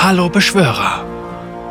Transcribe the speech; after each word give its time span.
Hallo 0.00 0.28
Beschwörer! 0.28 1.04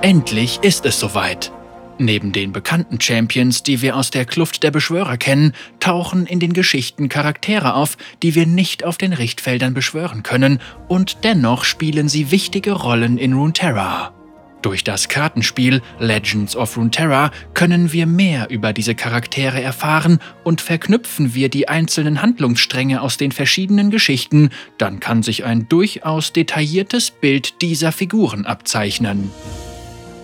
Endlich 0.01 0.59
ist 0.61 0.85
es 0.85 0.99
soweit. 0.99 1.49
Neben 1.97 2.33
den 2.33 2.51
bekannten 2.51 2.99
Champions, 2.99 3.63
die 3.63 3.81
wir 3.81 3.95
aus 3.95 4.11
der 4.11 4.25
Kluft 4.25 4.63
der 4.63 4.69
Beschwörer 4.69 5.15
kennen, 5.15 5.53
tauchen 5.79 6.25
in 6.25 6.41
den 6.41 6.51
Geschichten 6.51 7.07
Charaktere 7.07 7.73
auf, 7.73 7.97
die 8.21 8.35
wir 8.35 8.45
nicht 8.45 8.83
auf 8.83 8.97
den 8.97 9.13
Richtfeldern 9.13 9.73
beschwören 9.73 10.23
können, 10.23 10.59
und 10.89 11.23
dennoch 11.23 11.63
spielen 11.63 12.09
sie 12.09 12.29
wichtige 12.29 12.73
Rollen 12.73 13.17
in 13.17 13.31
Runeterra. 13.31 14.16
Durch 14.61 14.83
das 14.83 15.07
Kartenspiel 15.07 15.81
Legends 15.99 16.55
of 16.55 16.77
Runeterra 16.77 17.31
können 17.53 17.93
wir 17.93 18.07
mehr 18.07 18.49
über 18.49 18.73
diese 18.73 18.95
Charaktere 18.95 19.61
erfahren 19.61 20.19
und 20.43 20.61
verknüpfen 20.61 21.35
wir 21.35 21.49
die 21.49 21.67
einzelnen 21.67 22.21
Handlungsstränge 22.21 23.01
aus 23.01 23.17
den 23.17 23.31
verschiedenen 23.31 23.91
Geschichten, 23.91 24.49
dann 24.77 24.99
kann 24.99 25.21
sich 25.21 25.45
ein 25.45 25.69
durchaus 25.69 26.33
detailliertes 26.33 27.11
Bild 27.11 27.61
dieser 27.61 27.91
Figuren 27.91 28.45
abzeichnen. 28.45 29.31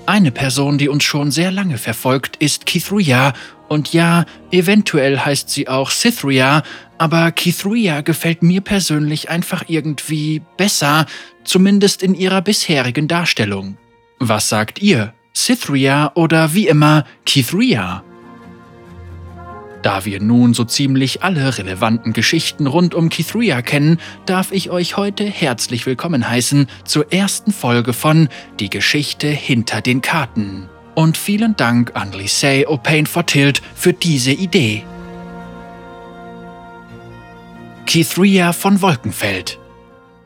Eine 0.05 0.31
Person, 0.31 0.77
die 0.77 0.89
uns 0.89 1.05
schon 1.05 1.31
sehr 1.31 1.51
lange 1.51 1.77
verfolgt, 1.77 2.35
ist 2.37 2.65
Kithria. 2.65 3.33
Und 3.69 3.93
ja, 3.93 4.25
eventuell 4.51 5.19
heißt 5.19 5.49
sie 5.49 5.69
auch 5.69 5.91
Cythria, 5.91 6.63
aber 6.97 7.31
Kithria 7.31 8.01
gefällt 8.01 8.43
mir 8.43 8.59
persönlich 8.59 9.29
einfach 9.29 9.63
irgendwie 9.67 10.41
besser, 10.57 11.05
zumindest 11.45 12.03
in 12.03 12.15
ihrer 12.15 12.41
bisherigen 12.41 13.07
Darstellung. 13.07 13.77
Was 14.19 14.49
sagt 14.49 14.79
ihr? 14.79 15.13
Cythria 15.35 16.11
oder 16.15 16.53
wie 16.53 16.67
immer 16.67 17.05
Kithria? 17.25 18.03
Da 19.81 20.05
wir 20.05 20.21
nun 20.21 20.53
so 20.53 20.63
ziemlich 20.63 21.23
alle 21.23 21.57
relevanten 21.57 22.13
Geschichten 22.13 22.67
rund 22.67 22.95
um 22.95 23.09
Kithria 23.09 23.61
kennen, 23.61 23.99
darf 24.25 24.53
ich 24.53 24.69
euch 24.69 24.95
heute 24.95 25.25
herzlich 25.25 25.85
willkommen 25.85 26.29
heißen 26.29 26.67
zur 26.85 27.11
ersten 27.11 27.51
Folge 27.51 27.91
von 27.91 28.29
Die 28.59 28.69
Geschichte 28.69 29.27
hinter 29.27 29.81
den 29.81 30.01
Karten. 30.01 30.69
Und 30.95 31.17
vielen 31.17 31.57
Dank 31.57 31.91
an 31.95 32.13
Lisey 32.13 32.65
O'Pain 32.65 33.07
for 33.07 33.25
Tilt 33.25 33.61
für 33.75 33.91
diese 33.91 34.31
Idee. 34.31 34.85
Kithria 37.85 38.53
von 38.53 38.81
Wolkenfeld 38.81 39.59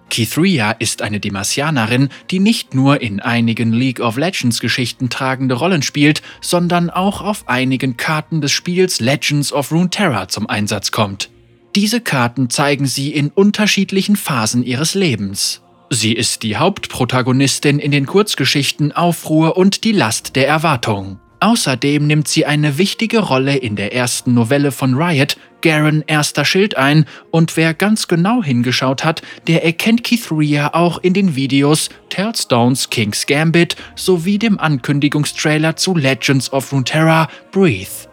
Kithria 0.09 0.72
ist 0.72 1.02
eine 1.02 1.19
Demasianerin, 1.19 2.09
die 2.31 2.39
nicht 2.39 2.73
nur 2.73 3.02
in 3.02 3.19
einigen 3.19 3.73
League 3.73 4.00
of 4.00 4.17
Legends 4.17 4.59
Geschichten 4.59 5.09
tragende 5.09 5.55
Rollen 5.55 5.81
spielt, 5.81 6.22
sondern 6.41 6.89
auch 6.89 7.22
auf 7.22 7.47
einigen 7.47 7.97
Karten 7.97 8.41
des 8.41 8.52
Spiels 8.52 8.99
Legends 8.99 9.52
of 9.52 9.72
Runeterra 9.72 10.27
zum 10.27 10.47
Einsatz 10.47 10.91
kommt. 10.91 11.30
Diese 11.75 12.02
Karten 12.02 12.49
zeigen 12.49 12.88
sie 12.88 13.14
in 13.14 13.30
unterschiedlichen 13.30 14.16
Phasen 14.16 14.64
ihres 14.64 14.95
Lebens. 14.95 15.61
Sie 15.89 16.14
ist 16.14 16.44
die 16.44 16.58
Hauptprotagonistin 16.58 17.80
in 17.80 17.92
den 17.92 18.05
Kurzgeschichten 18.05 18.92
Aufruhr 18.92 19.55
und 19.58 19.83
die 19.83 19.92
Last 19.92 20.36
der 20.36 20.47
Erwartung. 20.47 21.19
Außerdem 21.39 22.08
nimmt 22.08 22.27
sie 22.27 22.45
eine 22.45 22.77
wichtige 22.80 23.19
Rolle 23.19 23.55
in 23.55 23.75
der 23.75 23.94
ersten 23.94 24.33
Novelle 24.33 24.71
von 24.71 24.95
Riot, 24.95 25.38
Garen 25.67 26.01
erster 26.07 26.45
Schild 26.45 26.77
ein, 26.77 27.03
und 27.29 27.57
wer 27.57 27.73
ganz 27.73 28.07
genau 28.07 28.41
hingeschaut 28.41 29.03
hat, 29.03 29.21
der 29.47 29.65
erkennt 29.65 30.05
Kithria 30.05 30.73
auch 30.73 30.97
in 30.99 31.13
den 31.13 31.35
Videos 31.35 31.89
Tellstones 32.07 32.89
King's 32.89 33.25
Gambit 33.25 33.75
sowie 33.93 34.39
dem 34.39 34.59
Ankündigungstrailer 34.59 35.75
zu 35.75 35.93
Legends 35.93 36.53
of 36.53 36.71
Runeterra 36.71 37.27
Breathe. 37.51 38.07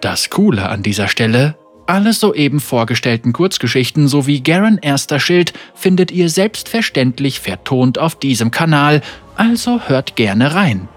Das 0.00 0.30
Coole 0.30 0.68
an 0.68 0.82
dieser 0.82 1.06
Stelle, 1.06 1.56
alle 1.86 2.12
soeben 2.12 2.58
vorgestellten 2.58 3.32
Kurzgeschichten 3.32 4.08
sowie 4.08 4.40
Garen 4.40 4.78
erster 4.82 5.20
Schild 5.20 5.52
findet 5.76 6.10
ihr 6.10 6.28
selbstverständlich 6.28 7.38
vertont 7.38 8.00
auf 8.00 8.16
diesem 8.18 8.50
Kanal, 8.50 9.00
also 9.36 9.80
hört 9.86 10.16
gerne 10.16 10.56
rein. 10.56 10.88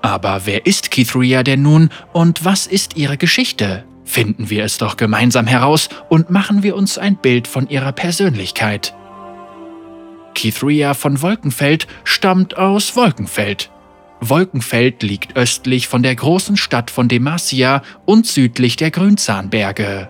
Aber 0.00 0.46
wer 0.46 0.64
ist 0.64 0.90
Kithria 0.90 1.42
denn 1.42 1.60
nun 1.60 1.90
und 2.14 2.42
was 2.42 2.66
ist 2.66 2.96
ihre 2.96 3.18
Geschichte? 3.18 3.84
Finden 4.04 4.50
wir 4.50 4.64
es 4.64 4.78
doch 4.78 4.96
gemeinsam 4.96 5.46
heraus 5.46 5.88
und 6.08 6.30
machen 6.30 6.62
wir 6.62 6.76
uns 6.76 6.98
ein 6.98 7.16
Bild 7.16 7.46
von 7.46 7.68
ihrer 7.68 7.92
Persönlichkeit. 7.92 8.94
Kithria 10.34 10.94
von 10.94 11.22
Wolkenfeld 11.22 11.86
stammt 12.04 12.56
aus 12.56 12.96
Wolkenfeld. 12.96 13.70
Wolkenfeld 14.20 15.02
liegt 15.02 15.36
östlich 15.36 15.88
von 15.88 16.02
der 16.02 16.14
großen 16.14 16.56
Stadt 16.56 16.90
von 16.90 17.08
Demacia 17.08 17.82
und 18.04 18.26
südlich 18.26 18.76
der 18.76 18.90
Grünzahnberge. 18.90 20.08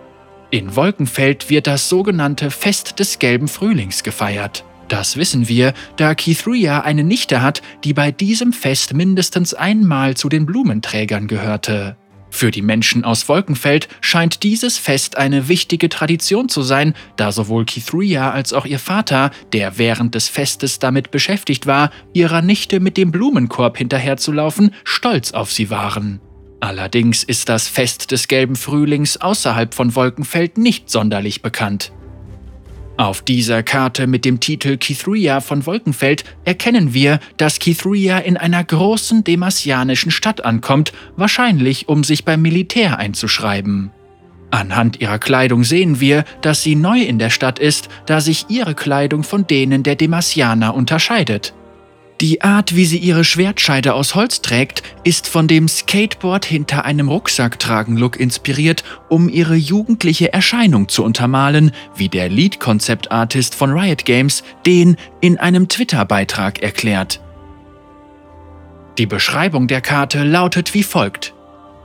In 0.51 0.77
Wolkenfeld 0.77 1.49
wird 1.49 1.67
das 1.67 1.89
sogenannte 1.89 2.51
Fest 2.51 2.99
des 2.99 3.19
gelben 3.19 3.49
Frühlings 3.49 4.03
gefeiert. 4.03 4.65
Das 4.89 5.17
wissen 5.17 5.49
wir, 5.49 5.73
da 5.97 6.15
Kithria 6.15 6.83
eine 6.83 7.05
Nichte 7.05 7.41
hat, 7.41 7.63
die 7.85 7.95
bei 7.95 8.11
diesem 8.11 8.53
Fest 8.53 8.93
mindestens 8.93 9.55
einmal 9.55 10.15
zu 10.15 10.29
den 10.29 10.45
Blumenträgern 10.45 11.27
gehörte. 11.27 11.97
Für 12.35 12.51
die 12.51 12.63
Menschen 12.63 13.05
aus 13.05 13.29
Wolkenfeld 13.29 13.89
scheint 14.01 14.43
dieses 14.43 14.79
Fest 14.79 15.19
eine 15.19 15.49
wichtige 15.49 15.91
Tradition 15.91 16.49
zu 16.49 16.63
sein, 16.63 16.95
da 17.17 17.31
sowohl 17.31 17.67
Kithria 17.67 18.31
als 18.31 18.55
auch 18.55 18.65
ihr 18.65 18.79
Vater, 18.79 19.31
der 19.53 19.77
während 19.77 20.15
des 20.15 20.29
Festes 20.29 20.79
damit 20.79 21.11
beschäftigt 21.11 21.67
war, 21.67 21.91
ihrer 22.15 22.41
Nichte 22.41 22.81
mit 22.81 22.97
dem 22.97 23.13
Blumenkorb 23.13 23.77
hinterherzulaufen, 23.77 24.75
stolz 24.83 25.33
auf 25.33 25.53
sie 25.53 25.69
waren. 25.69 26.21
Allerdings 26.59 27.23
ist 27.23 27.51
das 27.51 27.69
Fest 27.69 28.11
des 28.13 28.29
gelben 28.29 28.57
Frühlings 28.57 29.19
außerhalb 29.19 29.75
von 29.75 29.95
Wolkenfeld 29.95 30.57
nicht 30.57 30.89
sonderlich 30.89 31.43
bekannt. 31.43 31.93
Auf 33.03 33.21
dieser 33.21 33.65
Karte 33.65 34.07
mit 34.07 34.25
dem 34.25 34.39
Titel 34.39 34.77
Kithria 34.77 35.41
von 35.41 35.67
Wolkenfeld 35.67 36.23
erkennen 36.45 36.95
wir, 36.95 37.19
dass 37.37 37.59
Kithria 37.59 38.19
in 38.19 38.37
einer 38.37 38.63
großen 38.63 39.25
demasianischen 39.25 40.13
Stadt 40.13 40.45
ankommt, 40.45 40.93
wahrscheinlich 41.17 41.89
um 41.89 42.05
sich 42.05 42.25
beim 42.25 42.43
Militär 42.43 43.01
einzuschreiben. 43.01 43.91
Anhand 44.53 45.01
ihrer 45.01 45.19
Kleidung 45.19 45.65
sehen 45.65 45.99
wir, 45.99 46.23
dass 46.43 46.63
sie 46.63 46.77
neu 46.77 47.01
in 47.01 47.19
der 47.19 47.31
Stadt 47.31 47.59
ist, 47.59 47.89
da 48.07 48.21
sich 48.21 48.47
ihre 48.51 48.77
Kleidung 48.77 49.25
von 49.25 49.49
denen 49.49 49.83
der 49.83 49.97
Demasianer 49.97 50.73
unterscheidet. 50.73 51.55
Die 52.23 52.41
Art, 52.41 52.77
wie 52.77 52.85
sie 52.85 52.99
ihre 52.99 53.25
Schwertscheide 53.25 53.95
aus 53.95 54.15
Holz 54.15 54.43
trägt, 54.43 54.85
ist 55.03 55.27
von 55.27 55.49
dem 55.49 55.67
Skateboard 55.67 56.45
hinter 56.45 56.85
einem 56.85 57.09
Rucksack 57.09 57.59
tragen 57.59 57.97
Look 57.97 58.19
inspiriert, 58.19 58.85
um 59.09 59.29
ihre 59.29 59.57
jugendliche 59.57 60.33
Erscheinung 60.33 60.89
zu 60.89 61.03
untermalen, 61.03 61.73
wie 61.97 62.09
der 62.09 62.29
Lead-Concept-Artist 62.29 63.57
von 63.57 63.73
Riot 63.73 64.05
Games 64.05 64.45
den 64.65 64.97
in 65.21 65.37
einem 65.39 65.67
Twitter-Beitrag 65.67 66.63
erklärt. 66.63 67.21
Die 68.99 69.07
Beschreibung 69.07 69.67
der 69.67 69.81
Karte 69.81 70.23
lautet 70.23 70.75
wie 70.75 70.85
folgt. 70.85 71.35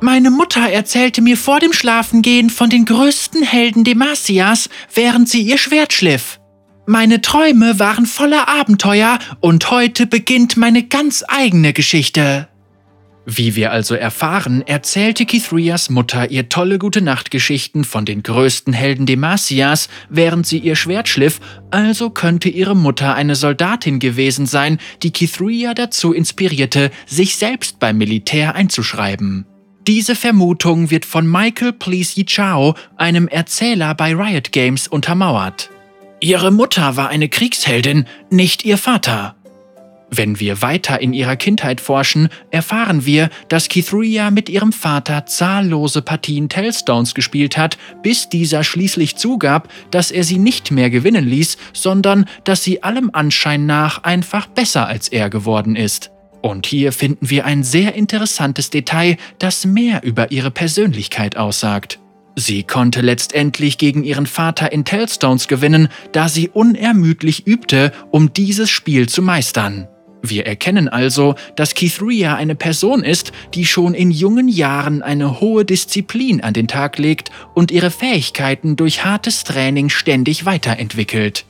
Meine 0.01 0.29
Mutter 0.29 0.69
erzählte 0.69 1.23
mir 1.23 1.35
vor 1.35 1.59
dem 1.59 1.73
Schlafengehen 1.73 2.51
von 2.51 2.69
den 2.69 2.85
größten 2.85 3.41
Helden 3.41 3.83
Demasias, 3.83 4.69
während 4.93 5.29
sie 5.29 5.41
ihr 5.41 5.57
Schwert 5.57 5.93
schliff. 5.93 6.39
Meine 6.89 7.19
Träume 7.19 7.79
waren 7.79 8.05
voller 8.05 8.47
Abenteuer 8.47 9.19
und 9.41 9.69
heute 9.71 10.07
beginnt 10.07 10.55
meine 10.55 10.83
ganz 10.83 11.21
eigene 11.27 11.73
Geschichte. 11.73 12.47
Wie 13.25 13.57
wir 13.57 13.73
also 13.73 13.93
erfahren, 13.93 14.63
erzählte 14.65 15.25
Kithrias 15.25 15.89
Mutter 15.89 16.31
ihr 16.31 16.47
tolle 16.47 16.79
gute 16.79 17.01
Nachtgeschichten 17.01 17.83
von 17.83 18.05
den 18.05 18.23
größten 18.23 18.71
Helden 18.71 19.05
Demasias, 19.05 19.89
während 20.07 20.47
sie 20.47 20.59
ihr 20.59 20.77
Schwert 20.77 21.09
schliff, 21.09 21.41
also 21.71 22.09
könnte 22.09 22.47
ihre 22.47 22.73
Mutter 22.73 23.15
eine 23.15 23.35
Soldatin 23.35 23.99
gewesen 23.99 24.45
sein, 24.45 24.77
die 25.03 25.11
Kithria 25.11 25.73
dazu 25.73 26.13
inspirierte, 26.13 26.89
sich 27.05 27.35
selbst 27.35 27.79
beim 27.79 27.97
Militär 27.97 28.55
einzuschreiben. 28.55 29.45
Diese 29.87 30.15
Vermutung 30.15 30.89
wird 30.89 31.03
von 31.03 31.29
Michael 31.29 31.73
Pleasey 31.73 32.25
Chao, 32.25 32.75
einem 32.95 33.27
Erzähler 33.27 33.93
bei 33.93 34.15
Riot 34.15 34.53
Games, 34.53 34.87
untermauert. 34.87 35.69
Ihre 36.19 36.49
Mutter 36.49 36.97
war 36.97 37.09
eine 37.09 37.29
Kriegsheldin, 37.29 38.05
nicht 38.31 38.65
ihr 38.65 38.79
Vater. 38.79 39.35
Wenn 40.09 40.39
wir 40.39 40.61
weiter 40.63 40.99
in 40.99 41.13
ihrer 41.13 41.35
Kindheit 41.35 41.79
forschen, 41.79 42.29
erfahren 42.49 43.05
wir, 43.05 43.29
dass 43.49 43.67
Kithria 43.67 44.31
mit 44.31 44.49
ihrem 44.49 44.71
Vater 44.71 45.27
zahllose 45.27 46.01
Partien 46.01 46.49
Tellstones 46.49 47.13
gespielt 47.13 47.57
hat, 47.57 47.77
bis 48.01 48.29
dieser 48.29 48.63
schließlich 48.63 49.17
zugab, 49.17 49.69
dass 49.91 50.09
er 50.09 50.23
sie 50.23 50.39
nicht 50.39 50.71
mehr 50.71 50.89
gewinnen 50.89 51.27
ließ, 51.27 51.57
sondern 51.73 52.25
dass 52.45 52.63
sie 52.63 52.81
allem 52.81 53.11
Anschein 53.13 53.65
nach 53.67 54.03
einfach 54.03 54.47
besser 54.47 54.87
als 54.87 55.09
er 55.09 55.29
geworden 55.29 55.75
ist. 55.75 56.09
Und 56.41 56.65
hier 56.65 56.93
finden 56.93 57.29
wir 57.29 57.45
ein 57.45 57.63
sehr 57.63 57.93
interessantes 57.93 58.69
Detail, 58.69 59.17
das 59.37 59.65
mehr 59.65 60.03
über 60.03 60.31
ihre 60.31 60.51
Persönlichkeit 60.51 61.35
aussagt. 61.37 61.99
Sie 62.39 62.61
konnte 62.61 63.01
letztendlich 63.01 63.79
gegen 63.79 64.03
ihren 64.03 64.27
Vater 64.27 64.71
in 64.71 64.85
Tellstones 64.85 65.47
gewinnen, 65.47 65.87
da 66.11 66.29
sie 66.29 66.49
unermüdlich 66.49 67.47
übte, 67.47 67.91
um 68.11 68.31
dieses 68.31 68.69
Spiel 68.69 69.09
zu 69.09 69.23
meistern. 69.23 69.87
Wir 70.21 70.45
erkennen 70.45 70.87
also, 70.87 71.33
dass 71.55 71.73
Kithria 71.73 72.35
eine 72.35 72.53
Person 72.53 73.03
ist, 73.03 73.31
die 73.55 73.65
schon 73.65 73.95
in 73.95 74.11
jungen 74.11 74.49
Jahren 74.49 75.01
eine 75.01 75.41
hohe 75.41 75.65
Disziplin 75.65 76.41
an 76.41 76.53
den 76.53 76.67
Tag 76.67 76.99
legt 76.99 77.31
und 77.55 77.71
ihre 77.71 77.89
Fähigkeiten 77.89 78.75
durch 78.75 79.03
hartes 79.03 79.43
Training 79.43 79.89
ständig 79.89 80.45
weiterentwickelt. 80.45 81.43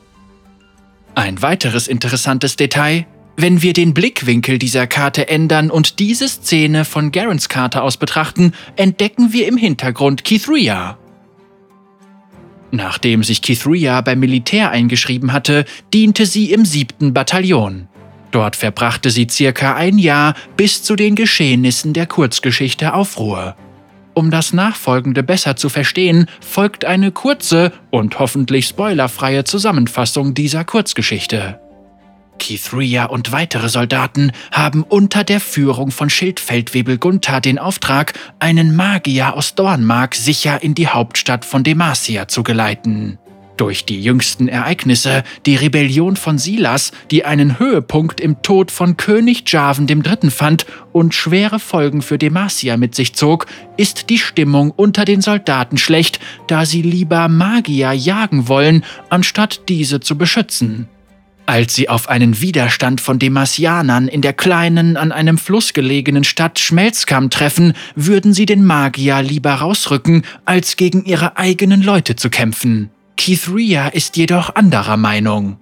Ein 1.15 1.41
weiteres 1.41 1.89
interessantes 1.89 2.55
Detail, 2.55 3.05
Wenn 3.39 3.61
wir 3.61 3.73
den 3.73 3.93
Blickwinkel 3.93 4.57
dieser 4.57 4.87
Karte 4.87 5.29
ändern 5.29 5.69
und 5.69 5.99
diese 5.99 6.27
Szene 6.27 6.85
von 6.85 7.11
Garens 7.11 7.49
Karte 7.49 7.83
aus 7.83 7.97
betrachten, 7.97 8.53
entdecken 8.75 9.31
wir 9.31 9.47
im 9.47 9.57
Hintergrund 9.57 10.23
Kithria. 10.23 10.97
Nachdem 12.71 13.23
sich 13.23 13.43
Kithria 13.43 14.01
beim 14.01 14.19
Militär 14.19 14.71
eingeschrieben 14.71 15.33
hatte, 15.33 15.65
diente 15.93 16.25
sie 16.25 16.51
im 16.51 16.65
siebten 16.65 17.13
Bataillon. 17.13 17.87
Dort 18.31 18.55
verbrachte 18.55 19.11
sie 19.11 19.27
circa 19.29 19.75
ein 19.75 19.99
Jahr 19.99 20.33
bis 20.57 20.81
zu 20.81 20.95
den 20.95 21.13
Geschehnissen 21.13 21.93
der 21.93 22.07
Kurzgeschichte 22.07 22.95
Aufruhr. 22.95 23.55
Um 24.15 24.31
das 24.31 24.51
Nachfolgende 24.51 25.21
besser 25.21 25.55
zu 25.55 25.69
verstehen, 25.69 26.25
folgt 26.41 26.85
eine 26.85 27.11
kurze 27.11 27.71
und 27.91 28.17
hoffentlich 28.17 28.65
spoilerfreie 28.65 29.43
Zusammenfassung 29.43 30.33
dieser 30.33 30.65
Kurzgeschichte. 30.65 31.59
Kithria 32.37 33.05
und 33.05 33.31
weitere 33.31 33.69
Soldaten 33.69 34.31
haben 34.51 34.83
unter 34.83 35.23
der 35.23 35.39
Führung 35.39 35.91
von 35.91 36.09
Schildfeldwebel 36.09 36.97
Gunther 36.97 37.41
den 37.41 37.59
Auftrag, 37.59 38.13
einen 38.39 38.75
Magier 38.75 39.33
aus 39.35 39.55
Dornmark 39.55 40.15
sicher 40.15 40.61
in 40.63 40.75
die 40.75 40.87
Hauptstadt 40.87 41.45
von 41.45 41.63
Demacia 41.63 42.27
zu 42.27 42.43
geleiten. 42.43 43.17
Durch 43.57 43.85
die 43.85 44.01
jüngsten 44.01 44.47
Ereignisse, 44.47 45.23
die 45.47 45.55
Rebellion 45.55 46.15
von 46.15 46.37
Silas, 46.37 46.91
die 47.09 47.25
einen 47.25 47.57
Höhepunkt 47.57 48.21
im 48.21 48.43
Tod 48.43 48.69
von 48.69 48.97
König 48.97 49.51
Jarvan 49.51 49.87
III. 49.87 50.29
fand 50.29 50.67
und 50.91 51.15
schwere 51.15 51.59
Folgen 51.59 52.03
für 52.03 52.19
Demacia 52.19 52.77
mit 52.77 52.93
sich 52.93 53.15
zog, 53.15 53.47
ist 53.75 54.11
die 54.11 54.19
Stimmung 54.19 54.69
unter 54.69 55.05
den 55.05 55.21
Soldaten 55.21 55.79
schlecht, 55.79 56.19
da 56.47 56.67
sie 56.67 56.83
lieber 56.83 57.27
Magier 57.29 57.93
jagen 57.93 58.47
wollen, 58.47 58.85
anstatt 59.09 59.61
diese 59.67 59.99
zu 60.01 60.19
beschützen. 60.19 60.87
Als 61.47 61.75
sie 61.75 61.87
auf 61.87 62.09
einen 62.09 62.41
Widerstand 62.41 62.99
von 62.99 63.19
Demasianern 63.19 64.09
in 64.09 64.21
der 64.21 64.33
kleinen, 64.33 64.97
an 64.97 65.13
einem 65.13 65.37
Fluss 65.37 65.71
gelegenen 65.71 66.25
Stadt 66.25 66.59
Schmelzkam 66.59 67.29
treffen, 67.29 67.71
würden 67.95 68.33
sie 68.33 68.45
den 68.45 68.65
Magier 68.65 69.21
lieber 69.21 69.53
rausrücken, 69.53 70.23
als 70.43 70.75
gegen 70.75 71.05
ihre 71.05 71.37
eigenen 71.37 71.81
Leute 71.81 72.17
zu 72.17 72.29
kämpfen. 72.29 72.89
Keith 73.15 73.47
Rhea 73.47 73.87
ist 73.87 74.17
jedoch 74.17 74.55
anderer 74.55 74.97
Meinung. 74.97 75.55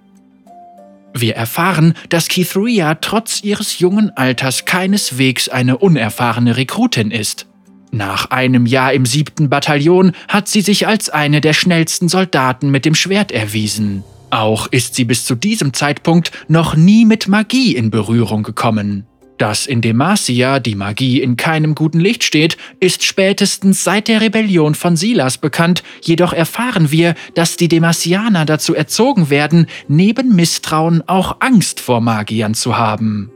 Wir 1.14 1.36
erfahren, 1.36 1.94
dass 2.08 2.26
Keith 2.26 2.56
Rhea 2.56 2.96
trotz 2.96 3.44
ihres 3.44 3.78
jungen 3.78 4.10
Alters 4.16 4.64
keineswegs 4.64 5.48
eine 5.48 5.78
unerfahrene 5.78 6.56
Rekrutin 6.56 7.12
ist. 7.12 7.46
Nach 7.92 8.32
einem 8.32 8.66
Jahr 8.66 8.92
im 8.92 9.06
siebten 9.06 9.48
Bataillon 9.48 10.12
hat 10.26 10.48
sie 10.48 10.62
sich 10.62 10.88
als 10.88 11.10
eine 11.10 11.40
der 11.40 11.52
schnellsten 11.52 12.08
Soldaten 12.08 12.70
mit 12.70 12.84
dem 12.84 12.96
Schwert 12.96 13.30
erwiesen. 13.30 14.02
Auch 14.36 14.66
ist 14.66 14.94
sie 14.94 15.06
bis 15.06 15.24
zu 15.24 15.34
diesem 15.34 15.72
Zeitpunkt 15.72 16.30
noch 16.46 16.76
nie 16.76 17.06
mit 17.06 17.26
Magie 17.26 17.74
in 17.74 17.88
Berührung 17.88 18.42
gekommen. 18.42 19.06
Dass 19.38 19.66
in 19.66 19.80
Demacia 19.80 20.60
die 20.60 20.74
Magie 20.74 21.22
in 21.22 21.38
keinem 21.38 21.74
guten 21.74 22.00
Licht 22.00 22.22
steht, 22.22 22.58
ist 22.78 23.02
spätestens 23.02 23.82
seit 23.82 24.08
der 24.08 24.20
Rebellion 24.20 24.74
von 24.74 24.94
Silas 24.94 25.38
bekannt, 25.38 25.82
jedoch 26.02 26.34
erfahren 26.34 26.90
wir, 26.90 27.14
dass 27.34 27.56
die 27.56 27.68
Demacianer 27.68 28.44
dazu 28.44 28.74
erzogen 28.74 29.30
werden, 29.30 29.68
neben 29.88 30.36
Misstrauen 30.36 31.02
auch 31.08 31.36
Angst 31.40 31.80
vor 31.80 32.02
Magiern 32.02 32.52
zu 32.52 32.76
haben. 32.76 33.30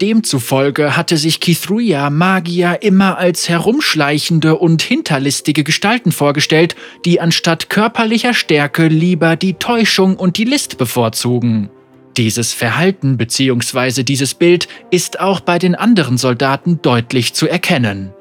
Demzufolge 0.00 0.96
hatte 0.96 1.16
sich 1.16 1.40
Kithruia 1.40 2.10
Magier 2.10 2.78
immer 2.82 3.18
als 3.18 3.48
herumschleichende 3.48 4.56
und 4.56 4.82
hinterlistige 4.82 5.64
Gestalten 5.64 6.10
vorgestellt, 6.10 6.74
die 7.04 7.20
anstatt 7.20 7.70
körperlicher 7.70 8.34
Stärke 8.34 8.88
lieber 8.88 9.36
die 9.36 9.54
Täuschung 9.54 10.16
und 10.16 10.38
die 10.38 10.44
List 10.44 10.78
bevorzugen. 10.78 11.70
Dieses 12.16 12.52
Verhalten 12.52 13.16
bzw. 13.16 14.02
dieses 14.02 14.34
Bild 14.34 14.68
ist 14.90 15.20
auch 15.20 15.40
bei 15.40 15.58
den 15.58 15.74
anderen 15.74 16.18
Soldaten 16.18 16.80
deutlich 16.82 17.32
zu 17.32 17.48
erkennen. 17.48 18.12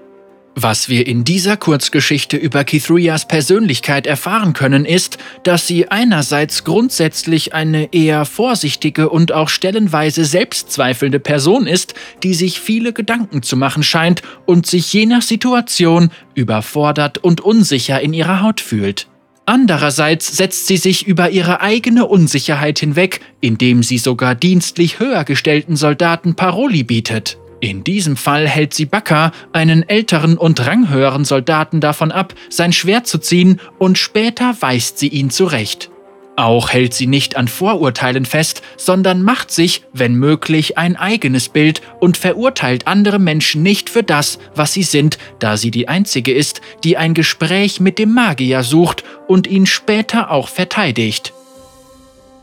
Was 0.55 0.89
wir 0.89 1.07
in 1.07 1.23
dieser 1.23 1.55
Kurzgeschichte 1.55 2.35
über 2.35 2.65
Kithruyas 2.65 3.25
Persönlichkeit 3.25 4.05
erfahren 4.05 4.51
können, 4.51 4.83
ist, 4.83 5.17
dass 5.43 5.65
sie 5.65 5.89
einerseits 5.89 6.65
grundsätzlich 6.65 7.53
eine 7.53 7.93
eher 7.93 8.25
vorsichtige 8.25 9.09
und 9.09 9.31
auch 9.31 9.47
stellenweise 9.47 10.25
selbstzweifelnde 10.25 11.19
Person 11.19 11.67
ist, 11.67 11.93
die 12.23 12.33
sich 12.33 12.59
viele 12.59 12.91
Gedanken 12.91 13.43
zu 13.43 13.55
machen 13.55 13.81
scheint 13.81 14.23
und 14.45 14.65
sich 14.65 14.91
je 14.91 15.05
nach 15.05 15.21
Situation 15.21 16.11
überfordert 16.35 17.17
und 17.17 17.39
unsicher 17.39 18.01
in 18.01 18.13
ihrer 18.13 18.41
Haut 18.41 18.59
fühlt. 18.59 19.07
Andererseits 19.45 20.35
setzt 20.35 20.67
sie 20.67 20.77
sich 20.77 21.07
über 21.07 21.29
ihre 21.29 21.61
eigene 21.61 22.05
Unsicherheit 22.05 22.77
hinweg, 22.79 23.21
indem 23.39 23.83
sie 23.83 23.97
sogar 23.97 24.35
dienstlich 24.35 24.99
höher 24.99 25.23
gestellten 25.23 25.77
Soldaten 25.77 26.35
Paroli 26.35 26.83
bietet. 26.83 27.37
In 27.61 27.83
diesem 27.83 28.17
Fall 28.17 28.47
hält 28.47 28.73
sie 28.73 28.85
Bakka, 28.85 29.31
einen 29.53 29.87
älteren 29.87 30.35
und 30.35 30.65
ranghöheren 30.65 31.25
Soldaten, 31.25 31.79
davon 31.79 32.11
ab, 32.11 32.33
sein 32.49 32.73
Schwert 32.73 33.05
zu 33.05 33.19
ziehen 33.19 33.61
und 33.77 33.99
später 33.99 34.55
weist 34.61 34.97
sie 34.97 35.09
ihn 35.09 35.29
zurecht. 35.29 35.91
Auch 36.37 36.71
hält 36.71 36.95
sie 36.95 37.05
nicht 37.05 37.37
an 37.37 37.47
Vorurteilen 37.47 38.25
fest, 38.25 38.63
sondern 38.77 39.21
macht 39.21 39.51
sich, 39.51 39.83
wenn 39.93 40.15
möglich, 40.15 40.79
ein 40.79 40.95
eigenes 40.95 41.49
Bild 41.49 41.83
und 41.99 42.17
verurteilt 42.17 42.87
andere 42.87 43.19
Menschen 43.19 43.61
nicht 43.61 43.91
für 43.91 44.01
das, 44.01 44.39
was 44.55 44.73
sie 44.73 44.81
sind, 44.81 45.19
da 45.37 45.55
sie 45.55 45.69
die 45.69 45.87
Einzige 45.87 46.33
ist, 46.33 46.61
die 46.83 46.97
ein 46.97 47.13
Gespräch 47.13 47.79
mit 47.79 47.99
dem 47.99 48.15
Magier 48.15 48.63
sucht 48.63 49.03
und 49.27 49.45
ihn 49.45 49.67
später 49.67 50.31
auch 50.31 50.47
verteidigt. 50.47 51.31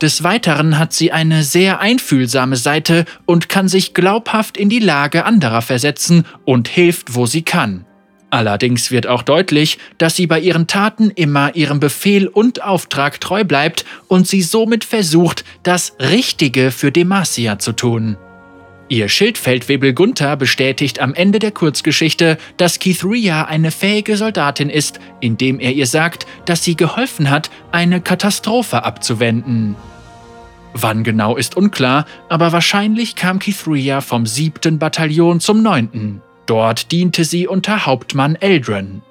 Des 0.01 0.23
Weiteren 0.23 0.79
hat 0.79 0.93
sie 0.93 1.11
eine 1.11 1.43
sehr 1.43 1.81
einfühlsame 1.81 2.55
Seite 2.55 3.03
und 3.25 3.49
kann 3.49 3.67
sich 3.67 3.93
glaubhaft 3.93 4.55
in 4.55 4.69
die 4.69 4.79
Lage 4.79 5.25
anderer 5.25 5.61
versetzen 5.61 6.25
und 6.45 6.69
hilft, 6.69 7.15
wo 7.15 7.25
sie 7.25 7.41
kann. 7.41 7.85
Allerdings 8.29 8.91
wird 8.91 9.07
auch 9.07 9.23
deutlich, 9.23 9.77
dass 9.97 10.15
sie 10.15 10.27
bei 10.27 10.39
ihren 10.39 10.67
Taten 10.67 11.09
immer 11.09 11.55
ihrem 11.55 11.79
Befehl 11.79 12.27
und 12.27 12.63
Auftrag 12.63 13.19
treu 13.19 13.43
bleibt 13.43 13.85
und 14.07 14.27
sie 14.27 14.41
somit 14.41 14.85
versucht, 14.85 15.43
das 15.63 15.95
Richtige 15.99 16.71
für 16.71 16.91
Demacia 16.91 17.59
zu 17.59 17.73
tun. 17.73 18.17
Ihr 18.91 19.07
Schildfeldwebel 19.07 19.93
Gunther 19.93 20.35
bestätigt 20.35 20.99
am 20.99 21.13
Ende 21.13 21.37
der 21.37 21.51
Kurzgeschichte, 21.51 22.39
dass 22.57 22.79
Keith 22.79 23.03
Rhea 23.03 23.45
eine 23.45 23.69
fähige 23.69 24.17
Soldatin 24.17 24.71
ist, 24.71 24.99
indem 25.19 25.59
er 25.59 25.71
ihr 25.73 25.85
sagt, 25.85 26.25
dass 26.45 26.63
sie 26.63 26.75
geholfen 26.75 27.29
hat, 27.29 27.51
eine 27.71 28.01
Katastrophe 28.01 28.83
abzuwenden. 28.83 29.75
Wann 30.73 31.03
genau 31.03 31.35
ist 31.37 31.55
unklar, 31.55 32.05
aber 32.29 32.51
wahrscheinlich 32.51 33.15
kam 33.15 33.37
Kithria 33.37 34.01
vom 34.01 34.25
7. 34.25 34.79
Bataillon 34.79 35.39
zum 35.39 35.61
9. 35.61 36.21
Dort 36.47 36.91
diente 36.91 37.25
sie 37.25 37.47
unter 37.47 37.85
Hauptmann 37.85 38.35
Eldrin. 38.35 39.03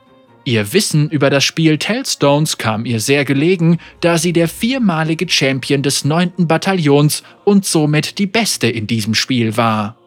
Ihr 0.49 0.73
Wissen 0.73 1.11
über 1.11 1.29
das 1.29 1.45
Spiel 1.45 1.77
Tellstones 1.77 2.57
kam 2.57 2.87
ihr 2.87 3.01
sehr 3.01 3.27
gelegen, 3.27 3.77
da 4.01 4.17
sie 4.17 4.33
der 4.33 4.49
viermalige 4.49 5.29
Champion 5.29 5.83
des 5.83 6.07
9. 6.07 6.47
Bataillons 6.47 7.23
und 7.45 7.67
somit 7.67 8.17
die 8.19 8.25
Beste 8.25 8.67
in 8.67 8.87
diesem 8.87 9.13
Spiel 9.13 9.59
war. 9.59 9.99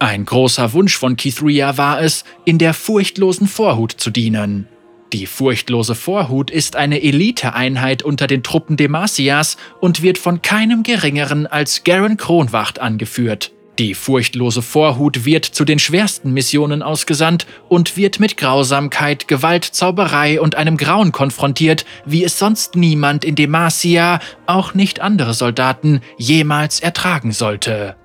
Ein 0.00 0.24
großer 0.24 0.72
Wunsch 0.72 0.96
von 0.96 1.16
Kithria 1.16 1.76
war 1.76 2.02
es, 2.02 2.24
in 2.44 2.58
der 2.58 2.74
furchtlosen 2.74 3.46
Vorhut 3.46 3.92
zu 3.92 4.10
dienen. 4.10 4.66
Die 5.12 5.26
furchtlose 5.26 5.94
Vorhut 5.94 6.50
ist 6.50 6.74
eine 6.74 7.00
Eliteeinheit 7.00 8.02
unter 8.02 8.26
den 8.26 8.42
Truppen 8.42 8.76
Demasias 8.76 9.58
und 9.78 10.02
wird 10.02 10.18
von 10.18 10.42
keinem 10.42 10.82
Geringeren 10.82 11.46
als 11.46 11.84
Garen 11.84 12.16
Kronwacht 12.16 12.80
angeführt. 12.80 13.52
Die 13.80 13.94
furchtlose 13.94 14.60
Vorhut 14.60 15.24
wird 15.24 15.46
zu 15.46 15.64
den 15.64 15.78
schwersten 15.78 16.34
Missionen 16.34 16.82
ausgesandt 16.82 17.46
und 17.70 17.96
wird 17.96 18.20
mit 18.20 18.36
Grausamkeit, 18.36 19.26
Gewalt, 19.26 19.64
Zauberei 19.64 20.38
und 20.38 20.54
einem 20.54 20.76
Grauen 20.76 21.12
konfrontiert, 21.12 21.86
wie 22.04 22.22
es 22.22 22.38
sonst 22.38 22.76
niemand 22.76 23.24
in 23.24 23.36
Demacia, 23.36 24.20
auch 24.44 24.74
nicht 24.74 25.00
andere 25.00 25.32
Soldaten, 25.32 26.02
jemals 26.18 26.80
ertragen 26.80 27.32
sollte. 27.32 27.96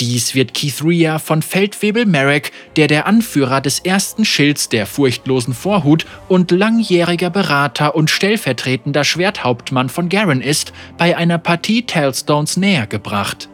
Dies 0.00 0.34
wird 0.34 0.52
Keith 0.52 0.84
Rhea 0.84 1.18
von 1.18 1.40
Feldwebel 1.40 2.04
Merrick, 2.04 2.52
der 2.76 2.86
der 2.86 3.06
Anführer 3.06 3.62
des 3.62 3.78
ersten 3.78 4.26
Schilds 4.26 4.68
der 4.68 4.84
furchtlosen 4.84 5.54
Vorhut 5.54 6.04
und 6.28 6.50
langjähriger 6.50 7.30
Berater 7.30 7.94
und 7.94 8.10
stellvertretender 8.10 9.04
Schwerthauptmann 9.04 9.88
von 9.88 10.10
Garen 10.10 10.42
ist, 10.42 10.74
bei 10.98 11.16
einer 11.16 11.38
Partie 11.38 11.86
Tellstones 11.86 12.58
näher 12.58 12.86
gebracht. 12.86 13.48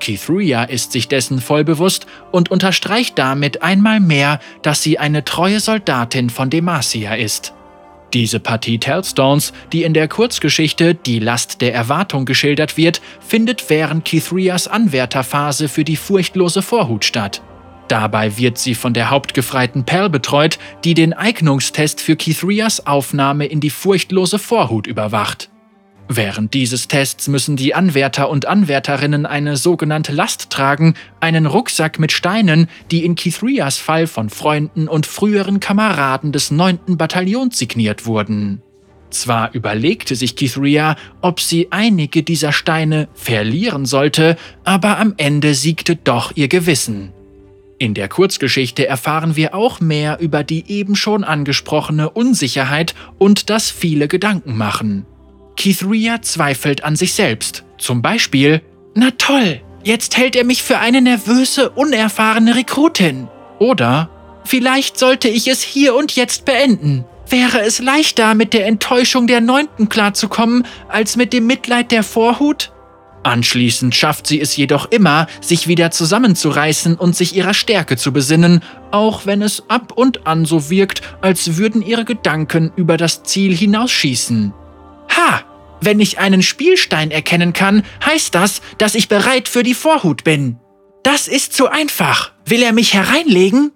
Keith 0.00 0.28
Rhea 0.28 0.64
ist 0.64 0.92
sich 0.92 1.08
dessen 1.08 1.40
voll 1.40 1.64
bewusst 1.64 2.06
und 2.32 2.50
unterstreicht 2.50 3.18
damit 3.18 3.62
einmal 3.62 4.00
mehr, 4.00 4.40
dass 4.62 4.82
sie 4.82 4.98
eine 4.98 5.24
treue 5.24 5.60
Soldatin 5.60 6.30
von 6.30 6.50
Demacia 6.50 7.14
ist. 7.14 7.54
Diese 8.12 8.38
Partie 8.38 8.78
Tellstones, 8.78 9.52
die 9.72 9.82
in 9.82 9.92
der 9.92 10.08
Kurzgeschichte 10.08 10.94
Die 10.94 11.18
Last 11.18 11.60
der 11.60 11.74
Erwartung 11.74 12.24
geschildert 12.24 12.76
wird, 12.76 13.00
findet 13.20 13.68
während 13.68 14.04
Kithrias 14.04 14.68
Anwärterphase 14.68 15.68
für 15.68 15.84
die 15.84 15.96
furchtlose 15.96 16.62
Vorhut 16.62 17.04
statt. 17.04 17.42
Dabei 17.88 18.36
wird 18.36 18.58
sie 18.58 18.74
von 18.74 18.94
der 18.94 19.10
Hauptgefreiten 19.10 19.84
Pell 19.84 20.08
betreut, 20.08 20.58
die 20.84 20.94
den 20.94 21.12
Eignungstest 21.12 22.00
für 22.00 22.16
Kithrias 22.16 22.86
Aufnahme 22.86 23.46
in 23.46 23.60
die 23.60 23.70
furchtlose 23.70 24.38
Vorhut 24.38 24.86
überwacht. 24.86 25.50
Während 26.08 26.54
dieses 26.54 26.86
Tests 26.86 27.26
müssen 27.26 27.56
die 27.56 27.74
Anwärter 27.74 28.30
und 28.30 28.46
Anwärterinnen 28.46 29.26
eine 29.26 29.56
sogenannte 29.56 30.12
Last 30.12 30.50
tragen, 30.50 30.94
einen 31.18 31.46
Rucksack 31.46 31.98
mit 31.98 32.12
Steinen, 32.12 32.68
die 32.92 33.04
in 33.04 33.16
Kithrias 33.16 33.78
Fall 33.78 34.06
von 34.06 34.30
Freunden 34.30 34.86
und 34.86 35.06
früheren 35.06 35.58
Kameraden 35.58 36.30
des 36.30 36.52
9. 36.52 36.96
Bataillons 36.96 37.58
signiert 37.58 38.06
wurden. 38.06 38.62
Zwar 39.10 39.52
überlegte 39.54 40.14
sich 40.14 40.36
Kithria, 40.36 40.96
ob 41.22 41.40
sie 41.40 41.68
einige 41.70 42.22
dieser 42.22 42.52
Steine 42.52 43.08
verlieren 43.14 43.84
sollte, 43.84 44.36
aber 44.62 44.98
am 44.98 45.14
Ende 45.16 45.54
siegte 45.54 45.96
doch 45.96 46.32
ihr 46.36 46.48
Gewissen. 46.48 47.12
In 47.78 47.94
der 47.94 48.08
Kurzgeschichte 48.08 48.86
erfahren 48.86 49.36
wir 49.36 49.54
auch 49.54 49.80
mehr 49.80 50.18
über 50.20 50.44
die 50.44 50.70
eben 50.70 50.96
schon 50.96 51.24
angesprochene 51.24 52.10
Unsicherheit 52.10 52.94
und 53.18 53.50
das 53.50 53.70
viele 53.70 54.08
Gedanken 54.08 54.56
machen. 54.56 55.04
Kithria 55.56 56.22
zweifelt 56.22 56.84
an 56.84 56.96
sich 56.96 57.14
selbst. 57.14 57.64
Zum 57.78 58.02
Beispiel, 58.02 58.62
na 58.94 59.10
toll, 59.18 59.60
jetzt 59.82 60.16
hält 60.16 60.36
er 60.36 60.44
mich 60.44 60.62
für 60.62 60.78
eine 60.78 61.00
nervöse, 61.00 61.70
unerfahrene 61.70 62.54
Rekrutin. 62.54 63.28
Oder, 63.58 64.10
vielleicht 64.44 64.98
sollte 64.98 65.28
ich 65.28 65.48
es 65.48 65.62
hier 65.62 65.94
und 65.94 66.14
jetzt 66.14 66.44
beenden. 66.44 67.04
Wäre 67.28 67.60
es 67.60 67.80
leichter, 67.80 68.34
mit 68.34 68.52
der 68.52 68.66
Enttäuschung 68.66 69.26
der 69.26 69.40
Neunten 69.40 69.88
klarzukommen, 69.88 70.64
als 70.88 71.16
mit 71.16 71.32
dem 71.32 71.46
Mitleid 71.46 71.90
der 71.90 72.04
Vorhut? 72.04 72.72
Anschließend 73.24 73.92
schafft 73.92 74.28
sie 74.28 74.40
es 74.40 74.56
jedoch 74.56 74.92
immer, 74.92 75.26
sich 75.40 75.66
wieder 75.66 75.90
zusammenzureißen 75.90 76.94
und 76.94 77.16
sich 77.16 77.34
ihrer 77.34 77.54
Stärke 77.54 77.96
zu 77.96 78.12
besinnen, 78.12 78.62
auch 78.92 79.26
wenn 79.26 79.42
es 79.42 79.64
ab 79.68 79.92
und 79.96 80.28
an 80.28 80.44
so 80.44 80.70
wirkt, 80.70 81.02
als 81.22 81.56
würden 81.56 81.82
ihre 81.82 82.04
Gedanken 82.04 82.70
über 82.76 82.96
das 82.96 83.24
Ziel 83.24 83.56
hinausschießen. 83.56 84.54
Ha! 85.16 85.44
Wenn 85.80 86.00
ich 86.00 86.18
einen 86.18 86.42
Spielstein 86.42 87.10
erkennen 87.10 87.52
kann, 87.52 87.82
heißt 88.04 88.34
das, 88.34 88.60
dass 88.78 88.94
ich 88.94 89.08
bereit 89.08 89.48
für 89.48 89.62
die 89.62 89.74
Vorhut 89.74 90.24
bin. 90.24 90.58
Das 91.02 91.28
ist 91.28 91.52
zu 91.52 91.68
einfach. 91.68 92.32
Will 92.46 92.62
er 92.62 92.72
mich 92.72 92.94
hereinlegen? 92.94 93.72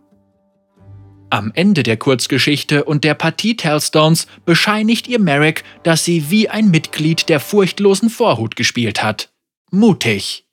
Am 1.30 1.52
Ende 1.54 1.85
der 1.85 1.97
Kurzgeschichte 1.97 2.85
und 2.85 3.04
der 3.04 3.14
Partie 3.14 3.56
Tellstones 3.56 4.26
bescheinigt 4.44 5.06
ihr 5.06 5.20
Merrick, 5.20 5.62
dass 5.85 6.04
sie 6.04 6.30
wie 6.30 6.49
ein 6.49 6.70
Mitglied 6.70 7.28
der 7.28 7.38
furchtlosen 7.38 8.11
Vorhut 8.11 8.56
gespielt 8.56 9.02
hat. 9.04 9.30
Mutig. 9.70 10.44